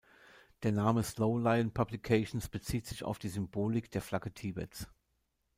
[0.63, 4.87] Der Name Snow Lion Publications bezieht sich auf die Symbolik der Flagge Tibets.